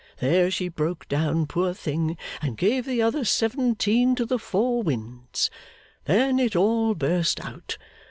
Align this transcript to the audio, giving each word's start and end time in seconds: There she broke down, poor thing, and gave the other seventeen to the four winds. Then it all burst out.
There 0.17 0.49
she 0.49 0.67
broke 0.67 1.07
down, 1.07 1.45
poor 1.45 1.75
thing, 1.75 2.17
and 2.41 2.57
gave 2.57 2.87
the 2.87 3.03
other 3.03 3.23
seventeen 3.23 4.15
to 4.15 4.25
the 4.25 4.39
four 4.39 4.81
winds. 4.81 5.51
Then 6.05 6.39
it 6.39 6.55
all 6.55 6.95
burst 6.95 7.39
out. 7.45 7.77